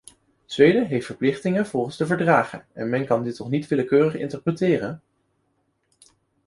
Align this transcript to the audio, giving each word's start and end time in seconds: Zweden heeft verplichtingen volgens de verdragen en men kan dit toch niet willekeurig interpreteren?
Zweden 0.45 0.85
heeft 0.85 1.05
verplichtingen 1.05 1.65
volgens 1.65 1.97
de 1.97 2.05
verdragen 2.05 2.65
en 2.73 2.89
men 2.89 3.05
kan 3.05 3.23
dit 3.23 3.35
toch 3.35 3.49
niet 3.49 3.67
willekeurig 3.67 4.15
interpreteren? 4.21 5.01